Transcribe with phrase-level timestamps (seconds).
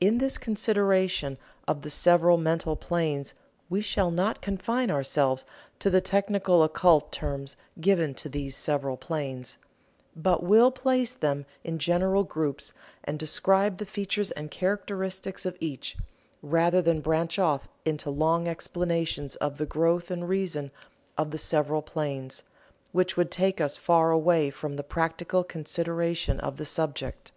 [0.00, 3.34] In this consideration of the several mental planes
[3.68, 5.44] we shall not confine ourselves
[5.80, 9.58] to the technical occult terms given to these several planes,
[10.14, 15.96] but will place them in general groups and describe the features and characteristics of each,
[16.42, 20.70] rather than branch off into long explanations of the growth and reason
[21.18, 22.44] of the several planes,
[22.92, 27.32] which would take us far away from the practical consideration of the subject.